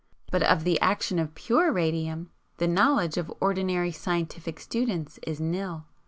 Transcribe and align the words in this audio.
But 0.31 0.41
of 0.41 0.63
the 0.63 0.79
action 0.81 1.19
of 1.19 1.35
PURE 1.35 1.71
radium, 1.71 2.31
the 2.57 2.67
knowledge 2.67 3.17
of 3.19 3.31
ordinary 3.39 3.91
scientific 3.91 4.59
students 4.59 5.19
is 5.27 5.39
nil. 5.39 5.85